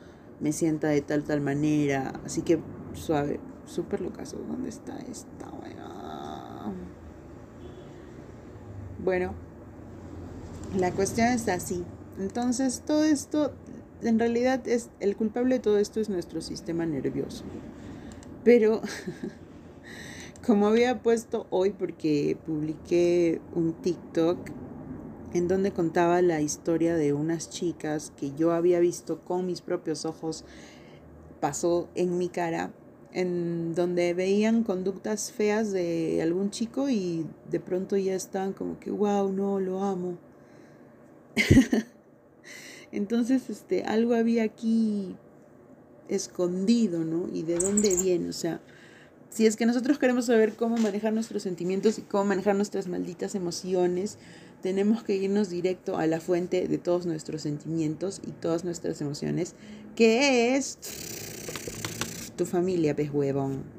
me 0.41 0.53
sienta 0.53 0.89
de 0.89 1.03
tal 1.03 1.23
tal 1.23 1.41
manera. 1.41 2.21
Así 2.25 2.43
que 2.43 2.59
suave, 2.95 3.39
súper 3.65 4.01
locazo. 4.01 4.39
¿Dónde 4.39 4.71
está 4.71 4.99
esta 4.99 5.49
Bueno, 9.05 9.35
la 10.77 10.93
cuestión 10.93 11.29
es 11.29 11.49
así. 11.49 11.85
Entonces 12.19 12.83
todo 12.85 13.05
esto 13.05 13.53
en 14.03 14.19
realidad 14.19 14.67
es 14.67 14.91
el 15.01 15.17
culpable 15.17 15.57
de 15.57 15.61
todo 15.61 15.79
esto 15.79 16.01
es 16.01 16.09
nuestro 16.09 16.41
sistema 16.41 16.87
nervioso. 16.87 17.45
Pero 18.45 18.81
como 20.47 20.67
había 20.67 21.03
puesto 21.03 21.47
hoy 21.51 21.71
porque 21.71 22.37
publiqué 22.47 23.41
un 23.55 23.73
TikTok 23.75 24.39
en 25.35 25.49
donde 25.49 25.73
contaba 25.73 26.23
la 26.23 26.41
historia 26.41 26.97
de 26.97 27.13
unas 27.13 27.51
chicas 27.51 28.13
que 28.17 28.33
yo 28.35 28.53
había 28.53 28.81
visto 28.81 29.21
con 29.21 29.47
mis 29.47 29.61
propios 29.61 30.05
ojos 30.05 30.45
pasó 31.41 31.89
en 31.95 32.19
mi 32.19 32.29
cara 32.29 32.73
en 33.13 33.75
donde 33.75 34.15
veían 34.15 34.65
conductas 34.65 35.33
feas 35.33 35.73
de 35.73 36.21
algún 36.23 36.51
chico 36.51 36.89
y 36.89 37.27
de 37.51 37.61
pronto 37.61 37.97
ya 37.97 38.15
estaban 38.15 38.53
como 38.53 38.79
que 38.79 38.91
wow, 38.91 39.33
no, 39.33 39.61
lo 39.61 39.83
amo. 39.83 40.19
Entonces, 42.93 43.51
este, 43.51 43.85
algo 43.85 44.15
había 44.15 44.45
aquí 44.45 45.17
escondido, 46.09 47.05
¿no? 47.05 47.29
Y 47.33 47.43
de 47.43 47.59
dónde 47.59 47.95
viene, 48.03 48.29
o 48.29 48.33
sea, 48.33 48.61
si 49.31 49.47
es 49.47 49.57
que 49.57 49.67
nosotros 49.67 49.99
queremos 49.99 50.27
saber 50.27 50.55
cómo 50.55 50.79
manejar 50.79 51.13
nuestros 51.13 51.43
sentimientos 51.43 51.99
y 51.99 52.03
cómo 52.03 52.25
manejar 52.25 52.57
nuestras 52.57 52.89
malditas 52.89 53.35
emociones, 53.35 54.19
tenemos 54.63 55.03
que 55.03 55.17
irnos 55.17 55.51
directo 55.51 55.99
a 55.99 56.07
la 56.07 56.21
fuente 56.21 56.67
de 56.67 56.79
todos 56.79 57.07
nuestros 57.07 57.43
sentimientos 57.43 58.21
y 58.27 58.33
todas 58.33 58.65
nuestras 58.65 59.01
emociones, 59.01 59.55
que 59.95 60.57
es 60.57 60.79
tu 62.37 62.47
familia, 62.47 62.97
pez 62.97 63.13
huevón. 63.13 63.78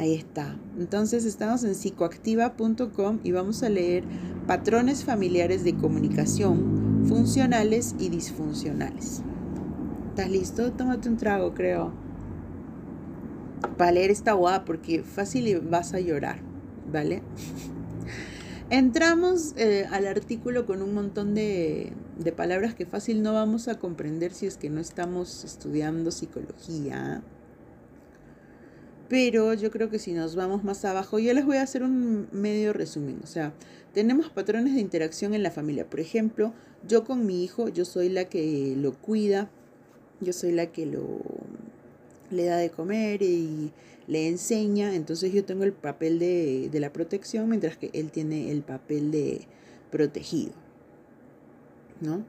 Ahí 0.00 0.14
está. 0.14 0.56
Entonces 0.78 1.26
estamos 1.26 1.62
en 1.62 1.74
psicoactiva.com 1.74 3.18
y 3.22 3.32
vamos 3.32 3.62
a 3.62 3.68
leer 3.68 4.02
patrones 4.46 5.04
familiares 5.04 5.62
de 5.62 5.76
comunicación 5.76 7.04
funcionales 7.06 7.94
y 7.98 8.08
disfuncionales. 8.08 9.20
¿Estás 10.08 10.30
listo? 10.30 10.72
Tómate 10.72 11.06
un 11.10 11.18
trago, 11.18 11.52
creo. 11.52 11.92
Para 13.76 13.92
leer 13.92 14.10
esta 14.10 14.32
guapa, 14.32 14.64
porque 14.64 15.02
fácil 15.02 15.60
vas 15.60 15.92
a 15.92 16.00
llorar, 16.00 16.40
¿vale? 16.90 17.22
Entramos 18.70 19.52
eh, 19.58 19.86
al 19.90 20.06
artículo 20.06 20.64
con 20.64 20.80
un 20.80 20.94
montón 20.94 21.34
de, 21.34 21.92
de 22.18 22.32
palabras 22.32 22.74
que 22.74 22.86
fácil 22.86 23.22
no 23.22 23.34
vamos 23.34 23.68
a 23.68 23.78
comprender 23.78 24.32
si 24.32 24.46
es 24.46 24.56
que 24.56 24.70
no 24.70 24.80
estamos 24.80 25.44
estudiando 25.44 26.10
psicología. 26.10 27.22
Pero 29.10 29.54
yo 29.54 29.72
creo 29.72 29.90
que 29.90 29.98
si 29.98 30.12
nos 30.12 30.36
vamos 30.36 30.62
más 30.62 30.84
abajo, 30.84 31.18
yo 31.18 31.34
les 31.34 31.44
voy 31.44 31.56
a 31.56 31.62
hacer 31.62 31.82
un 31.82 32.28
medio 32.30 32.72
resumen. 32.72 33.18
O 33.24 33.26
sea, 33.26 33.52
tenemos 33.92 34.30
patrones 34.30 34.74
de 34.74 34.80
interacción 34.80 35.34
en 35.34 35.42
la 35.42 35.50
familia. 35.50 35.84
Por 35.84 35.98
ejemplo, 35.98 36.54
yo 36.86 37.02
con 37.02 37.26
mi 37.26 37.42
hijo, 37.42 37.68
yo 37.68 37.84
soy 37.84 38.08
la 38.08 38.26
que 38.26 38.74
lo 38.76 38.92
cuida, 38.92 39.50
yo 40.20 40.32
soy 40.32 40.52
la 40.52 40.66
que 40.66 40.86
lo 40.86 41.18
le 42.30 42.44
da 42.44 42.58
de 42.58 42.70
comer 42.70 43.22
y 43.22 43.72
le 44.06 44.28
enseña. 44.28 44.94
Entonces 44.94 45.32
yo 45.32 45.44
tengo 45.44 45.64
el 45.64 45.72
papel 45.72 46.20
de, 46.20 46.68
de 46.70 46.78
la 46.78 46.92
protección, 46.92 47.48
mientras 47.48 47.76
que 47.76 47.90
él 47.92 48.12
tiene 48.12 48.52
el 48.52 48.62
papel 48.62 49.10
de 49.10 49.40
protegido. 49.90 50.52
¿No? 52.00 52.24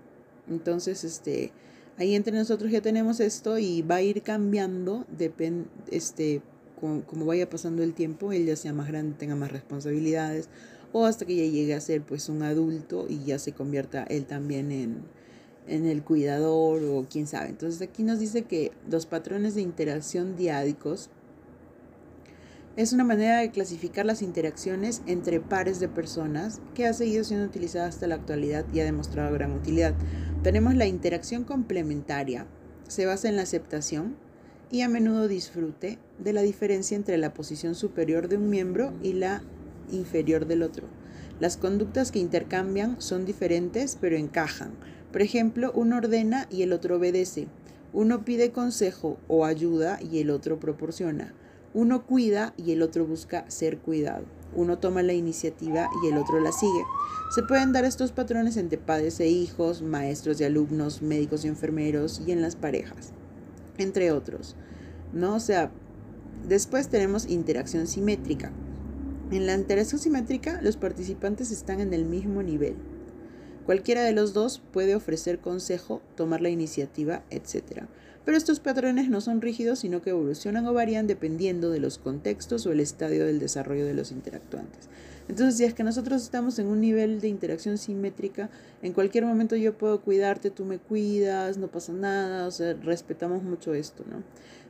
Entonces, 0.49 1.03
este, 1.03 1.51
ahí 1.99 2.15
entre 2.15 2.35
nosotros 2.35 2.71
ya 2.71 2.81
tenemos 2.81 3.19
esto 3.19 3.59
y 3.59 3.83
va 3.83 3.97
a 3.97 4.01
ir 4.01 4.23
cambiando, 4.23 5.05
depende, 5.15 5.69
este, 5.91 6.41
como, 6.81 7.25
vaya 7.25 7.49
pasando 7.49 7.83
el 7.83 7.93
tiempo, 7.93 8.33
él 8.33 8.45
ya 8.45 8.57
sea 8.57 8.73
más 8.73 8.87
grande, 8.87 9.15
tenga 9.17 9.35
más 9.35 9.51
responsabilidades, 9.51 10.49
o 10.91 11.05
hasta 11.05 11.25
que 11.25 11.35
ya 11.37 11.49
llegue 11.49 11.73
a 11.73 11.79
ser 11.79 12.01
pues 12.01 12.27
un 12.27 12.43
adulto 12.43 13.05
y 13.07 13.23
ya 13.23 13.39
se 13.39 13.53
convierta 13.53 14.03
él 14.03 14.25
también 14.25 14.71
en, 14.73 15.03
en 15.67 15.85
el 15.85 16.03
cuidador 16.03 16.83
o 16.83 17.05
quién 17.09 17.27
sabe. 17.27 17.49
Entonces 17.49 17.81
aquí 17.81 18.03
nos 18.03 18.19
dice 18.19 18.41
que 18.41 18.71
los 18.89 19.05
patrones 19.05 19.55
de 19.55 19.61
interacción 19.61 20.35
diádicos 20.35 21.09
es 22.77 22.93
una 22.93 23.03
manera 23.03 23.39
de 23.39 23.51
clasificar 23.51 24.05
las 24.05 24.21
interacciones 24.21 25.01
entre 25.05 25.41
pares 25.41 25.79
de 25.81 25.89
personas 25.89 26.61
que 26.73 26.87
ha 26.87 26.93
seguido 26.93 27.23
siendo 27.25 27.45
utilizada 27.45 27.87
hasta 27.87 28.07
la 28.07 28.15
actualidad 28.15 28.65
y 28.73 28.79
ha 28.79 28.85
demostrado 28.85 29.33
gran 29.33 29.51
utilidad. 29.51 29.93
Tenemos 30.41 30.75
la 30.75 30.85
interacción 30.85 31.43
complementaria. 31.43 32.47
Se 32.87 33.05
basa 33.05 33.27
en 33.27 33.35
la 33.35 33.41
aceptación, 33.41 34.15
y 34.71 34.81
a 34.81 34.89
menudo 34.89 35.27
disfrute 35.27 35.99
de 36.17 36.33
la 36.33 36.41
diferencia 36.41 36.95
entre 36.95 37.17
la 37.17 37.33
posición 37.33 37.75
superior 37.75 38.29
de 38.29 38.37
un 38.37 38.49
miembro 38.49 38.93
y 39.03 39.13
la 39.13 39.43
inferior 39.91 40.47
del 40.47 40.63
otro. 40.63 40.87
Las 41.41 41.57
conductas 41.57 42.11
que 42.11 42.19
intercambian 42.19 43.01
son 43.01 43.25
diferentes 43.25 43.97
pero 43.99 44.15
encajan. 44.15 44.71
Por 45.11 45.21
ejemplo, 45.21 45.71
uno 45.75 45.97
ordena 45.97 46.47
y 46.49 46.61
el 46.61 46.71
otro 46.71 46.97
obedece. 46.97 47.47
Uno 47.91 48.23
pide 48.23 48.51
consejo 48.51 49.17
o 49.27 49.43
ayuda 49.43 49.99
y 50.01 50.19
el 50.19 50.29
otro 50.29 50.59
proporciona. 50.59 51.33
Uno 51.73 52.05
cuida 52.05 52.53
y 52.55 52.71
el 52.71 52.81
otro 52.81 53.05
busca 53.05 53.43
ser 53.49 53.79
cuidado. 53.79 54.23
Uno 54.55 54.77
toma 54.77 55.03
la 55.03 55.13
iniciativa 55.13 55.89
y 56.03 56.07
el 56.07 56.17
otro 56.17 56.39
la 56.39 56.51
sigue. 56.51 56.83
Se 57.35 57.43
pueden 57.43 57.73
dar 57.73 57.83
estos 57.83 58.11
patrones 58.11 58.55
entre 58.55 58.77
padres 58.77 59.19
e 59.19 59.27
hijos, 59.27 59.81
maestros 59.81 60.39
y 60.39 60.45
alumnos, 60.45 61.01
médicos 61.01 61.43
y 61.43 61.49
enfermeros 61.49 62.21
y 62.25 62.31
en 62.31 62.41
las 62.41 62.55
parejas 62.55 63.13
entre 63.81 64.11
otros. 64.11 64.55
¿No? 65.13 65.35
O 65.35 65.39
sea, 65.39 65.71
después 66.47 66.87
tenemos 66.89 67.29
interacción 67.29 67.87
simétrica. 67.87 68.51
En 69.31 69.45
la 69.45 69.55
interacción 69.55 69.99
simétrica, 69.99 70.61
los 70.61 70.77
participantes 70.77 71.51
están 71.51 71.79
en 71.79 71.93
el 71.93 72.05
mismo 72.05 72.43
nivel. 72.43 72.75
Cualquiera 73.65 74.03
de 74.03 74.11
los 74.11 74.33
dos 74.33 74.61
puede 74.73 74.95
ofrecer 74.95 75.39
consejo, 75.39 76.01
tomar 76.15 76.41
la 76.41 76.49
iniciativa, 76.49 77.23
etc. 77.29 77.83
Pero 78.25 78.37
estos 78.37 78.59
patrones 78.59 79.09
no 79.09 79.21
son 79.21 79.41
rígidos, 79.41 79.79
sino 79.79 80.01
que 80.01 80.09
evolucionan 80.09 80.65
o 80.67 80.73
varían 80.73 81.07
dependiendo 81.07 81.69
de 81.69 81.79
los 81.79 81.97
contextos 81.97 82.65
o 82.65 82.71
el 82.71 82.79
estadio 82.79 83.25
del 83.25 83.39
desarrollo 83.39 83.85
de 83.85 83.93
los 83.93 84.11
interactuantes. 84.11 84.89
Entonces, 85.31 85.55
si 85.55 85.63
es 85.63 85.73
que 85.73 85.85
nosotros 85.85 86.23
estamos 86.23 86.59
en 86.59 86.67
un 86.67 86.81
nivel 86.81 87.21
de 87.21 87.29
interacción 87.29 87.77
simétrica, 87.77 88.49
en 88.81 88.91
cualquier 88.91 89.25
momento 89.25 89.55
yo 89.55 89.77
puedo 89.77 90.01
cuidarte, 90.01 90.51
tú 90.51 90.65
me 90.65 90.77
cuidas, 90.77 91.57
no 91.57 91.69
pasa 91.69 91.93
nada, 91.93 92.45
o 92.47 92.51
sea, 92.51 92.73
respetamos 92.73 93.41
mucho 93.41 93.73
esto, 93.73 94.03
¿no? 94.11 94.23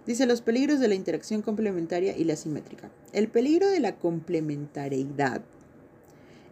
Dice 0.05 0.27
los 0.27 0.41
peligros 0.41 0.79
de 0.79 0.87
la 0.87 0.93
interacción 0.93 1.41
complementaria 1.41 2.15
y 2.15 2.25
la 2.25 2.35
simétrica. 2.35 2.91
El 3.11 3.27
peligro 3.27 3.67
de 3.69 3.79
la 3.79 3.97
complementariedad 3.97 5.41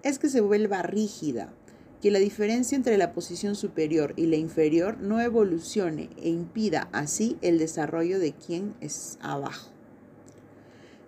es 0.02 0.18
que 0.18 0.30
se 0.30 0.42
vuelva 0.42 0.82
rígida, 0.82 1.54
que 2.02 2.10
la 2.10 2.18
diferencia 2.18 2.76
entre 2.76 2.98
la 2.98 3.14
posición 3.14 3.54
superior 3.54 4.16
y 4.16 4.26
la 4.26 4.38
inferior 4.38 4.98
no 5.00 5.22
evolucione 5.22 6.10
e 6.18 6.30
impida 6.30 6.90
así 6.94 7.38
el 7.44 7.60
desarrollo 7.60 8.18
de 8.18 8.34
quien 8.34 8.74
es 8.82 9.20
abajo. 9.22 9.70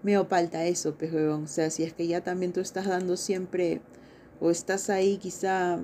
Me 0.04 0.18
falta 0.26 0.66
eso, 0.66 0.96
pejuegón. 0.96 1.44
O 1.44 1.48
sea, 1.48 1.70
si 1.70 1.84
es 1.84 1.94
que 1.94 2.08
ya 2.08 2.22
también 2.22 2.54
tú 2.54 2.60
estás 2.60 2.88
dando 2.88 3.18
siempre, 3.18 3.82
o 4.40 4.50
estás 4.50 4.90
ahí 4.90 5.18
quizá 5.18 5.80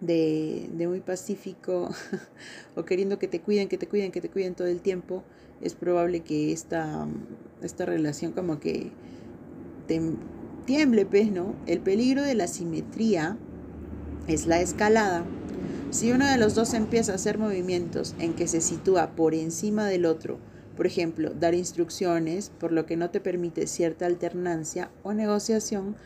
de, 0.00 0.68
de 0.72 0.88
muy 0.88 1.00
pacífico, 1.00 1.90
o 2.76 2.84
queriendo 2.84 3.18
que 3.18 3.28
te 3.28 3.40
cuiden, 3.40 3.68
que 3.68 3.78
te 3.78 3.86
cuiden, 3.86 4.10
que 4.10 4.20
te 4.20 4.28
cuiden 4.28 4.54
todo 4.54 4.66
el 4.66 4.80
tiempo, 4.80 5.22
es 5.60 5.74
probable 5.74 6.20
que 6.20 6.52
esta, 6.52 7.06
esta 7.62 7.84
relación 7.84 8.32
como 8.32 8.58
que 8.60 8.90
te 9.86 10.00
tiemble, 10.64 11.06
pues, 11.06 11.32
¿no? 11.32 11.54
El 11.66 11.80
peligro 11.80 12.22
de 12.22 12.34
la 12.34 12.46
simetría 12.46 13.38
es 14.26 14.46
la 14.46 14.60
escalada. 14.60 15.24
Si 15.90 16.12
uno 16.12 16.26
de 16.26 16.36
los 16.36 16.54
dos 16.54 16.74
empieza 16.74 17.12
a 17.12 17.14
hacer 17.14 17.38
movimientos 17.38 18.14
en 18.18 18.34
que 18.34 18.46
se 18.46 18.60
sitúa 18.60 19.12
por 19.12 19.34
encima 19.34 19.86
del 19.86 20.04
otro, 20.04 20.38
por 20.78 20.86
ejemplo, 20.86 21.30
dar 21.30 21.56
instrucciones, 21.56 22.52
por 22.60 22.70
lo 22.70 22.86
que 22.86 22.96
no 22.96 23.10
te 23.10 23.18
permite 23.18 23.66
cierta 23.66 24.06
alternancia 24.06 24.92
o 25.02 25.12
negociación, 25.12 25.96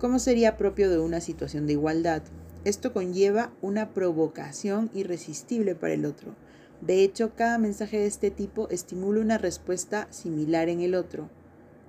como 0.00 0.18
sería 0.18 0.56
propio 0.56 0.88
de 0.88 0.98
una 0.98 1.20
situación 1.20 1.66
de 1.66 1.74
igualdad, 1.74 2.22
esto 2.64 2.94
conlleva 2.94 3.52
una 3.60 3.90
provocación 3.90 4.90
irresistible 4.94 5.74
para 5.74 5.92
el 5.92 6.06
otro. 6.06 6.34
De 6.80 7.02
hecho, 7.02 7.34
cada 7.36 7.58
mensaje 7.58 7.98
de 7.98 8.06
este 8.06 8.30
tipo 8.30 8.70
estimula 8.70 9.20
una 9.20 9.36
respuesta 9.36 10.08
similar 10.08 10.70
en 10.70 10.80
el 10.80 10.94
otro, 10.94 11.28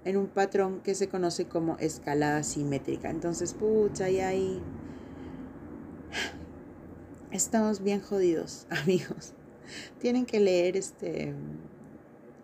en 0.03 0.17
un 0.17 0.27
patrón 0.27 0.81
que 0.81 0.95
se 0.95 1.07
conoce 1.07 1.45
como 1.45 1.77
escalada 1.77 2.43
simétrica. 2.43 3.09
Entonces, 3.09 3.53
pucha, 3.53 4.09
y 4.09 4.19
ahí 4.19 4.61
estamos 7.31 7.81
bien 7.81 8.01
jodidos, 8.01 8.67
amigos. 8.83 9.31
Tienen 9.99 10.25
que 10.25 10.41
leer 10.41 10.75
este, 10.75 11.33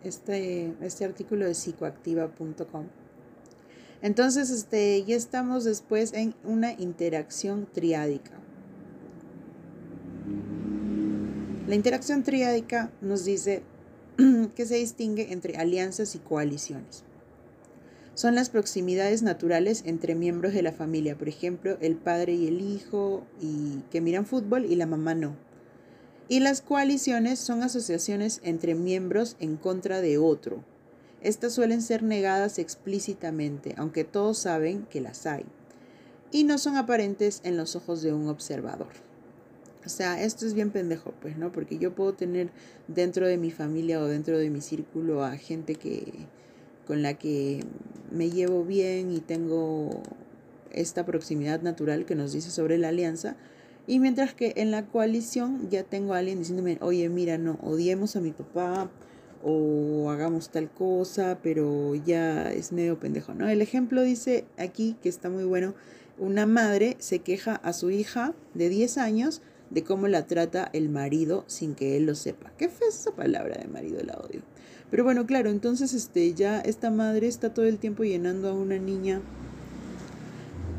este, 0.03 0.73
este 0.81 1.05
artículo 1.05 1.45
de 1.45 1.53
psicoactiva.com. 1.53 2.85
Entonces, 4.01 4.49
este, 4.49 5.03
ya 5.03 5.15
estamos 5.15 5.65
después 5.65 6.13
en 6.13 6.33
una 6.43 6.71
interacción 6.73 7.67
triádica. 7.71 8.31
La 11.67 11.75
interacción 11.75 12.23
triádica 12.23 12.91
nos 13.01 13.25
dice 13.25 13.61
que 14.55 14.65
se 14.65 14.75
distingue 14.75 15.33
entre 15.33 15.57
alianzas 15.57 16.15
y 16.15 16.19
coaliciones 16.19 17.03
son 18.19 18.35
las 18.35 18.49
proximidades 18.49 19.23
naturales 19.23 19.83
entre 19.85 20.13
miembros 20.13 20.53
de 20.53 20.61
la 20.61 20.73
familia, 20.73 21.17
por 21.17 21.29
ejemplo, 21.29 21.77
el 21.79 21.95
padre 21.95 22.33
y 22.33 22.47
el 22.47 22.59
hijo 22.59 23.25
y 23.41 23.79
que 23.91 24.01
miran 24.01 24.25
fútbol 24.25 24.65
y 24.65 24.75
la 24.75 24.85
mamá 24.85 25.15
no. 25.15 25.37
Y 26.29 26.39
las 26.39 26.61
coaliciones 26.61 27.39
son 27.39 27.63
asociaciones 27.63 28.39
entre 28.43 28.75
miembros 28.75 29.35
en 29.39 29.57
contra 29.57 29.99
de 29.99 30.19
otro. 30.19 30.63
Estas 31.21 31.53
suelen 31.53 31.81
ser 31.81 32.03
negadas 32.03 32.59
explícitamente, 32.59 33.73
aunque 33.77 34.03
todos 34.03 34.37
saben 34.37 34.85
que 34.85 35.01
las 35.01 35.25
hay, 35.25 35.43
y 36.31 36.43
no 36.43 36.57
son 36.59 36.77
aparentes 36.77 37.41
en 37.43 37.57
los 37.57 37.75
ojos 37.75 38.01
de 38.03 38.13
un 38.13 38.29
observador. 38.29 38.93
O 39.85 39.89
sea, 39.89 40.23
esto 40.23 40.45
es 40.45 40.53
bien 40.53 40.69
pendejo, 40.69 41.13
pues, 41.19 41.35
¿no? 41.35 41.51
Porque 41.51 41.79
yo 41.79 41.95
puedo 41.95 42.13
tener 42.13 42.51
dentro 42.87 43.27
de 43.27 43.37
mi 43.37 43.49
familia 43.49 43.99
o 43.99 44.05
dentro 44.05 44.37
de 44.37 44.51
mi 44.51 44.61
círculo 44.61 45.23
a 45.23 45.35
gente 45.35 45.75
que, 45.75 46.13
con 46.85 47.01
la 47.01 47.15
que 47.15 47.63
me 48.11 48.29
llevo 48.29 48.63
bien 48.63 49.11
y 49.11 49.19
tengo 49.19 50.03
esta 50.71 51.05
proximidad 51.05 51.61
natural 51.61 52.05
que 52.05 52.15
nos 52.15 52.33
dice 52.33 52.51
sobre 52.51 52.77
la 52.77 52.89
alianza. 52.89 53.35
Y 53.89 53.97
mientras 53.97 54.35
que 54.35 54.53
en 54.57 54.69
la 54.69 54.85
coalición 54.85 55.67
ya 55.71 55.83
tengo 55.83 56.13
a 56.13 56.19
alguien 56.19 56.37
diciéndome, 56.37 56.77
oye, 56.79 57.09
mira, 57.09 57.39
no, 57.39 57.57
odiemos 57.63 58.15
a 58.15 58.21
mi 58.21 58.29
papá 58.29 58.87
o 59.43 60.11
hagamos 60.11 60.51
tal 60.51 60.69
cosa, 60.69 61.39
pero 61.41 61.95
ya 61.95 62.51
es 62.51 62.71
medio 62.71 62.99
pendejo, 62.99 63.33
¿no? 63.33 63.49
El 63.49 63.63
ejemplo 63.63 64.03
dice 64.03 64.45
aquí, 64.59 64.95
que 65.01 65.09
está 65.09 65.31
muy 65.31 65.43
bueno, 65.43 65.73
una 66.19 66.45
madre 66.45 66.97
se 66.99 67.19
queja 67.19 67.55
a 67.55 67.73
su 67.73 67.89
hija 67.89 68.35
de 68.53 68.69
10 68.69 68.99
años 68.99 69.41
de 69.71 69.83
cómo 69.83 70.07
la 70.07 70.27
trata 70.27 70.69
el 70.71 70.89
marido 70.89 71.43
sin 71.47 71.73
que 71.73 71.97
él 71.97 72.05
lo 72.05 72.13
sepa. 72.13 72.51
¿Qué 72.59 72.69
fue 72.69 72.89
esa 72.89 73.15
palabra 73.15 73.57
de 73.57 73.67
marido? 73.69 74.03
La 74.03 74.19
odio. 74.19 74.43
Pero 74.91 75.03
bueno, 75.03 75.25
claro, 75.25 75.49
entonces 75.49 75.95
este, 75.95 76.35
ya 76.35 76.59
esta 76.59 76.91
madre 76.91 77.25
está 77.25 77.55
todo 77.55 77.65
el 77.65 77.79
tiempo 77.79 78.03
llenando 78.03 78.49
a 78.49 78.53
una 78.53 78.77
niña 78.77 79.23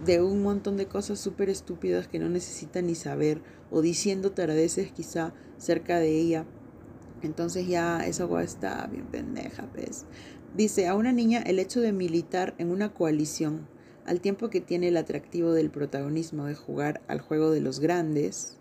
de 0.05 0.23
un 0.23 0.43
montón 0.43 0.77
de 0.77 0.87
cosas 0.87 1.19
súper 1.19 1.51
estúpidas 1.51 2.09
que 2.09 2.19
no 2.19 2.29
necesita 2.29 2.81
ni 2.83 2.95
saber 2.95 3.43
o 3.71 3.83
diciendo 3.83 4.33
taradeces 4.33 4.93
quizá 4.93 5.35
cerca 5.59 5.99
de 5.99 6.19
ella. 6.19 6.47
Entonces 7.23 7.67
ya 7.67 8.07
esa 8.07 8.23
agua 8.23 8.43
está 8.43 8.87
bien 8.87 9.07
pendeja, 9.07 9.69
pues. 9.75 10.07
Dice, 10.57 10.89
a 10.89 10.95
una 10.95 11.13
niña 11.13 11.43
el 11.43 11.59
hecho 11.59 11.81
de 11.81 11.93
militar 11.93 12.55
en 12.59 12.71
una 12.71 12.93
coalición, 12.93 13.69
al 14.07 14.21
tiempo 14.21 14.51
que 14.51 14.61
tiene 14.61 14.89
el 14.89 14.97
atractivo 14.97 15.53
del 15.53 15.71
protagonismo 15.71 16.47
de 16.47 16.55
jugar 16.55 17.03
al 17.07 17.21
juego 17.21 17.51
de 17.51 17.61
los 17.61 17.79
grandes, 17.79 18.60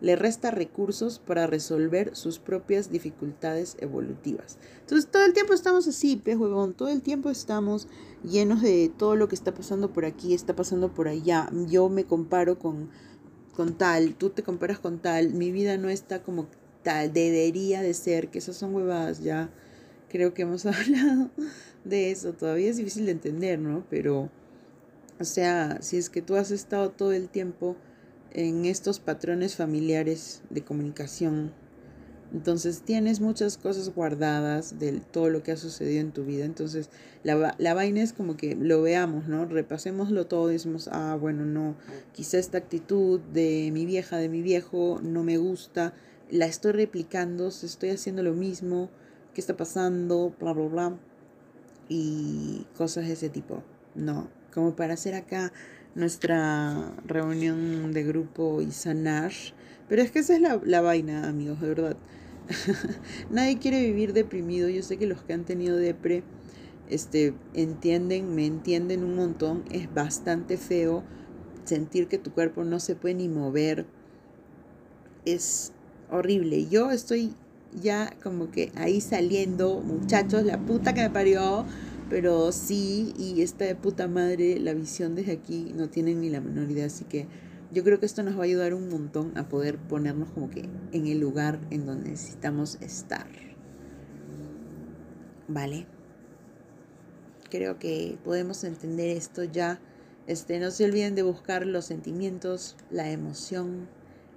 le 0.00 0.16
resta 0.16 0.50
recursos 0.50 1.18
para 1.18 1.46
resolver 1.46 2.14
sus 2.14 2.38
propias 2.38 2.90
dificultades 2.90 3.76
evolutivas. 3.80 4.58
Entonces 4.80 5.10
todo 5.10 5.24
el 5.24 5.32
tiempo 5.32 5.54
estamos 5.54 5.88
así, 5.88 6.16
pez 6.16 6.36
huevón, 6.36 6.74
todo 6.74 6.88
el 6.88 7.02
tiempo 7.02 7.30
estamos 7.30 7.88
llenos 8.22 8.62
de 8.62 8.92
todo 8.96 9.16
lo 9.16 9.28
que 9.28 9.34
está 9.34 9.54
pasando 9.54 9.92
por 9.92 10.04
aquí, 10.04 10.34
está 10.34 10.54
pasando 10.54 10.94
por 10.94 11.08
allá. 11.08 11.50
Yo 11.68 11.88
me 11.88 12.04
comparo 12.04 12.58
con, 12.58 12.90
con 13.54 13.76
tal, 13.76 14.14
tú 14.14 14.30
te 14.30 14.42
comparas 14.42 14.78
con 14.78 15.00
tal, 15.00 15.34
mi 15.34 15.50
vida 15.50 15.76
no 15.76 15.88
está 15.88 16.22
como 16.22 16.46
tal, 16.82 17.12
debería 17.12 17.82
de 17.82 17.94
ser, 17.94 18.28
que 18.28 18.38
esas 18.38 18.56
son 18.56 18.74
huevadas, 18.74 19.22
ya 19.22 19.50
creo 20.08 20.32
que 20.32 20.42
hemos 20.42 20.64
hablado 20.66 21.30
de 21.84 22.10
eso, 22.10 22.32
todavía 22.32 22.70
es 22.70 22.76
difícil 22.76 23.06
de 23.06 23.12
entender, 23.12 23.58
¿no? 23.58 23.84
Pero, 23.90 24.30
o 25.18 25.24
sea, 25.24 25.82
si 25.82 25.96
es 25.96 26.08
que 26.08 26.22
tú 26.22 26.36
has 26.36 26.50
estado 26.50 26.90
todo 26.90 27.12
el 27.12 27.28
tiempo 27.28 27.76
en 28.32 28.64
estos 28.64 29.00
patrones 29.00 29.56
familiares 29.56 30.42
de 30.50 30.62
comunicación. 30.62 31.52
Entonces 32.32 32.82
tienes 32.82 33.20
muchas 33.20 33.56
cosas 33.56 33.94
guardadas 33.94 34.78
de 34.78 35.00
todo 35.00 35.30
lo 35.30 35.42
que 35.42 35.52
ha 35.52 35.56
sucedido 35.56 36.02
en 36.02 36.12
tu 36.12 36.24
vida. 36.24 36.44
Entonces 36.44 36.90
la, 37.22 37.54
la 37.58 37.74
vaina 37.74 38.02
es 38.02 38.12
como 38.12 38.36
que 38.36 38.54
lo 38.54 38.82
veamos, 38.82 39.28
¿no? 39.28 39.46
Repasémoslo 39.46 40.26
todo 40.26 40.50
y 40.50 40.54
decimos, 40.54 40.88
ah, 40.92 41.16
bueno, 41.18 41.46
no, 41.46 41.74
quizá 42.12 42.38
esta 42.38 42.58
actitud 42.58 43.20
de 43.32 43.70
mi 43.72 43.86
vieja, 43.86 44.18
de 44.18 44.28
mi 44.28 44.42
viejo, 44.42 45.00
no 45.02 45.24
me 45.24 45.38
gusta, 45.38 45.94
la 46.30 46.46
estoy 46.46 46.72
replicando, 46.72 47.48
estoy 47.48 47.90
haciendo 47.90 48.22
lo 48.22 48.34
mismo, 48.34 48.90
¿qué 49.32 49.40
está 49.40 49.56
pasando? 49.56 50.34
Bla, 50.38 50.52
bla, 50.52 50.66
bla. 50.66 50.98
Y 51.88 52.66
cosas 52.76 53.06
de 53.06 53.14
ese 53.14 53.30
tipo, 53.30 53.62
¿no? 53.94 54.28
Como 54.52 54.76
para 54.76 54.94
hacer 54.94 55.14
acá 55.14 55.52
nuestra 55.98 56.94
reunión 57.04 57.92
de 57.92 58.04
grupo 58.04 58.62
y 58.62 58.70
sanar. 58.70 59.32
Pero 59.88 60.00
es 60.00 60.10
que 60.10 60.20
esa 60.20 60.36
es 60.36 60.40
la, 60.40 60.60
la 60.64 60.80
vaina, 60.80 61.28
amigos, 61.28 61.60
de 61.60 61.68
verdad. 61.68 61.96
Nadie 63.30 63.58
quiere 63.58 63.82
vivir 63.82 64.12
deprimido. 64.12 64.68
Yo 64.68 64.82
sé 64.82 64.96
que 64.96 65.06
los 65.06 65.22
que 65.22 65.32
han 65.32 65.44
tenido 65.44 65.76
depre 65.76 66.22
este, 66.88 67.34
entienden, 67.52 68.34
me 68.34 68.46
entienden 68.46 69.02
un 69.02 69.16
montón. 69.16 69.64
Es 69.72 69.92
bastante 69.92 70.56
feo 70.56 71.02
sentir 71.64 72.06
que 72.06 72.18
tu 72.18 72.32
cuerpo 72.32 72.64
no 72.64 72.78
se 72.78 72.94
puede 72.94 73.16
ni 73.16 73.28
mover. 73.28 73.84
Es 75.24 75.72
horrible. 76.10 76.68
Yo 76.68 76.92
estoy 76.92 77.34
ya 77.82 78.14
como 78.22 78.50
que 78.50 78.70
ahí 78.76 79.00
saliendo, 79.00 79.80
muchachos, 79.80 80.44
la 80.44 80.58
puta 80.58 80.94
que 80.94 81.02
me 81.02 81.10
parió. 81.10 81.66
Pero 82.08 82.52
sí, 82.52 83.12
y 83.18 83.42
esta 83.42 83.64
de 83.66 83.74
puta 83.74 84.08
madre, 84.08 84.58
la 84.58 84.72
visión 84.72 85.14
desde 85.14 85.32
aquí 85.32 85.72
no 85.74 85.88
tienen 85.90 86.20
ni 86.20 86.30
la 86.30 86.40
menor 86.40 86.70
idea. 86.70 86.86
Así 86.86 87.04
que 87.04 87.26
yo 87.70 87.84
creo 87.84 88.00
que 88.00 88.06
esto 88.06 88.22
nos 88.22 88.36
va 88.36 88.40
a 88.40 88.44
ayudar 88.44 88.72
un 88.72 88.88
montón 88.88 89.36
a 89.36 89.48
poder 89.48 89.76
ponernos 89.76 90.30
como 90.30 90.48
que 90.48 90.68
en 90.92 91.06
el 91.06 91.20
lugar 91.20 91.60
en 91.70 91.84
donde 91.84 92.10
necesitamos 92.10 92.78
estar. 92.80 93.26
¿Vale? 95.48 95.86
Creo 97.50 97.78
que 97.78 98.18
podemos 98.24 98.64
entender 98.64 99.16
esto 99.16 99.44
ya. 99.44 99.80
Este, 100.26 100.58
no 100.60 100.70
se 100.70 100.84
olviden 100.84 101.14
de 101.14 101.22
buscar 101.22 101.66
los 101.66 101.86
sentimientos, 101.86 102.76
la 102.90 103.10
emoción 103.10 103.88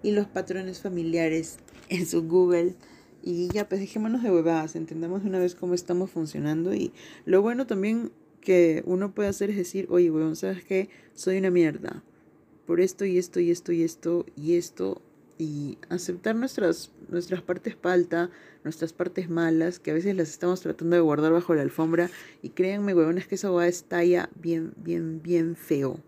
y 0.04 0.12
los 0.12 0.28
patrones 0.28 0.82
familiares 0.82 1.58
en 1.90 2.06
su 2.06 2.28
Google 2.28 2.76
y 3.24 3.48
ya, 3.50 3.68
pues 3.68 3.82
dejémonos 3.82 4.24
de 4.24 4.32
huevadas, 4.32 4.76
entendamos 4.76 5.24
de 5.24 5.30
una 5.30 5.40
vez 5.40 5.56
cómo 5.56 5.74
estamos 5.74 6.10
funcionando. 6.10 6.74
Y 6.74 6.92
lo 7.26 7.42
bueno 7.42 7.68
también 7.68 8.12
que 8.42 8.84
uno 8.86 9.14
puede 9.14 9.30
hacer 9.30 9.50
es 9.50 9.58
decir, 9.58 9.88
oye, 9.90 10.12
huevón, 10.12 10.36
¿sabes 10.36 10.66
qué? 10.66 10.90
Soy 11.14 11.38
una 11.38 11.52
mierda. 11.52 12.04
Por 12.66 12.82
esto 12.82 13.06
y 13.06 13.18
esto 13.18 13.40
y 13.40 13.52
esto 13.52 13.72
y 13.72 13.84
esto 13.84 14.26
y 14.36 14.56
esto. 14.56 15.02
Y 15.38 15.78
aceptar 15.90 16.36
nuestras, 16.36 16.92
nuestras 17.10 17.42
partes 17.42 17.76
palta, 17.76 18.30
nuestras 18.64 18.94
partes 18.94 19.30
malas, 19.30 19.80
que 19.80 19.92
a 19.92 19.94
veces 19.94 20.16
las 20.16 20.30
estamos 20.30 20.62
tratando 20.62 20.96
de 20.96 21.02
guardar 21.02 21.32
bajo 21.32 21.56
la 21.56 21.62
alfombra. 21.62 22.10
Y 22.42 22.50
créanme, 22.50 22.94
huevón, 22.94 23.18
es 23.18 23.28
que 23.28 23.36
esa 23.36 23.52
hueá 23.52 23.68
estalla 23.68 24.30
bien, 24.36 24.74
bien, 24.78 25.22
bien 25.24 25.56
feo. 25.56 26.00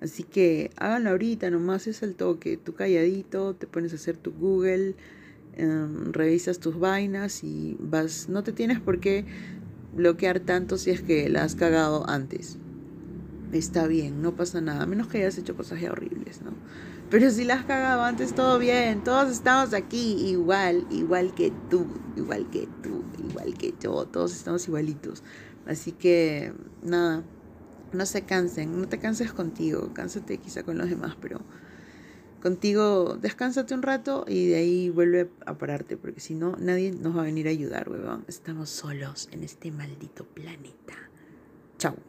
Así 0.00 0.22
que 0.22 0.70
háganlo 0.76 1.10
ahorita, 1.10 1.50
nomás 1.50 1.86
es 1.86 2.02
el 2.02 2.14
toque. 2.14 2.56
Tú 2.56 2.74
calladito, 2.74 3.54
te 3.54 3.66
pones 3.66 3.92
a 3.92 3.96
hacer 3.96 4.16
tu 4.16 4.32
Google, 4.32 4.94
em, 5.54 6.12
revisas 6.12 6.58
tus 6.58 6.78
vainas 6.78 7.44
y 7.44 7.76
vas. 7.80 8.28
No 8.28 8.42
te 8.42 8.52
tienes 8.52 8.80
por 8.80 9.00
qué 9.00 9.24
bloquear 9.94 10.40
tanto 10.40 10.78
si 10.78 10.90
es 10.90 11.02
que 11.02 11.28
la 11.28 11.44
has 11.44 11.54
cagado 11.54 12.08
antes. 12.08 12.58
Está 13.52 13.86
bien, 13.86 14.20
no 14.20 14.36
pasa 14.36 14.60
nada, 14.60 14.84
menos 14.86 15.08
que 15.08 15.18
hayas 15.18 15.38
hecho 15.38 15.56
cosas 15.56 15.80
ya 15.80 15.90
horribles, 15.90 16.42
¿no? 16.42 16.52
Pero 17.10 17.30
si 17.30 17.44
la 17.44 17.54
has 17.54 17.64
cagado 17.64 18.02
antes, 18.02 18.34
todo 18.34 18.58
bien, 18.58 19.02
todos 19.02 19.30
estamos 19.32 19.72
aquí 19.72 20.28
igual, 20.28 20.86
igual 20.90 21.34
que 21.34 21.50
tú, 21.70 21.86
igual 22.16 22.50
que 22.50 22.68
tú, 22.82 23.02
igual 23.26 23.54
que 23.54 23.74
yo, 23.80 24.04
todos 24.04 24.36
estamos 24.36 24.68
igualitos. 24.68 25.22
Así 25.66 25.92
que, 25.92 26.52
nada, 26.82 27.22
no 27.92 28.04
se 28.04 28.22
cansen, 28.22 28.78
no 28.78 28.86
te 28.88 28.98
canses 28.98 29.32
contigo, 29.32 29.90
cánsate 29.94 30.36
quizá 30.36 30.62
con 30.62 30.76
los 30.76 30.90
demás, 30.90 31.16
pero 31.18 31.40
contigo 32.40 33.16
descánsate 33.20 33.74
un 33.74 33.82
rato 33.82 34.24
y 34.28 34.48
de 34.48 34.56
ahí 34.56 34.90
vuelve 34.90 35.30
a 35.46 35.58
pararte, 35.58 35.96
porque 35.96 36.20
si 36.20 36.34
no, 36.34 36.56
nadie 36.58 36.92
nos 36.92 37.16
va 37.16 37.22
a 37.22 37.24
venir 37.24 37.46
a 37.46 37.50
ayudar, 37.50 37.88
weón. 37.88 38.24
Estamos 38.28 38.70
solos 38.70 39.28
en 39.32 39.44
este 39.44 39.70
maldito 39.70 40.24
planeta. 40.24 40.94
Chao. 41.78 42.07